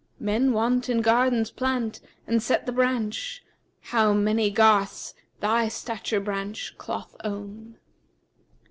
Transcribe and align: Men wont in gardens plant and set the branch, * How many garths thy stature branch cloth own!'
Men 0.19 0.51
wont 0.51 0.89
in 0.89 1.01
gardens 1.01 1.51
plant 1.51 2.01
and 2.25 2.41
set 2.41 2.65
the 2.65 2.71
branch, 2.71 3.43
* 3.63 3.79
How 3.91 4.13
many 4.13 4.49
garths 4.49 5.13
thy 5.41 5.67
stature 5.67 6.19
branch 6.19 6.75
cloth 6.79 7.15
own!' 7.23 7.77